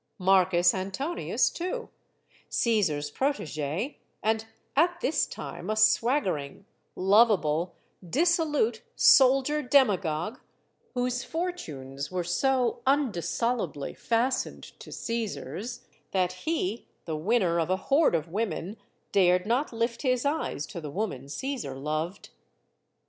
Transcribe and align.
Marcus 0.17 0.73
Antonius, 0.73 1.51
too, 1.51 1.89
Caesar's 2.49 3.11
protege, 3.11 3.99
and 4.23 4.45
at 4.75 4.99
this 4.99 5.27
time 5.27 5.69
a 5.69 5.75
swaggering, 5.75 6.65
lovable, 6.95 7.75
dissolute 8.09 8.81
soldier 8.95 9.61
demagogue, 9.61 10.39
whose 10.95 11.23
fortunes 11.23 12.11
were 12.11 12.23
so 12.23 12.81
undissolubly 12.87 13.93
fastened 13.93 14.63
to 14.79 14.91
Caesar's 14.91 15.85
that 16.13 16.33
he, 16.33 16.87
the 17.05 17.15
winner 17.15 17.59
of 17.59 17.69
a 17.69 17.77
horde 17.77 18.15
of 18.15 18.27
women, 18.27 18.77
dared 19.11 19.45
not 19.45 19.71
lift 19.71 20.01
his 20.01 20.25
eyes 20.25 20.65
to 20.65 20.81
the 20.81 20.89
woman 20.89 21.29
Caesar 21.29 21.75
loved. 21.75 22.31